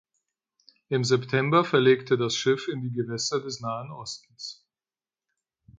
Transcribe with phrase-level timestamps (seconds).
[0.89, 4.65] Im September verlegte das Schiff in die Gewässer des Nahen Ostens.